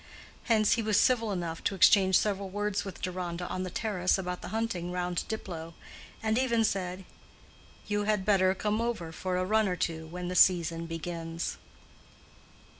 [0.45, 4.41] Hence he was civil enough to exchange several words with Deronda on the terrace about
[4.41, 5.75] the hunting round Diplow,
[6.23, 7.05] and even said,
[7.85, 11.57] "You had better come over for a run or two when the season begins."